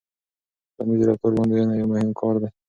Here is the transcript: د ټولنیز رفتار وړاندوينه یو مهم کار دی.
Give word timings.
د 0.03 0.03
ټولنیز 0.75 1.01
رفتار 1.07 1.31
وړاندوينه 1.33 1.73
یو 1.75 1.91
مهم 1.91 2.11
کار 2.19 2.35
دی. 2.41 2.49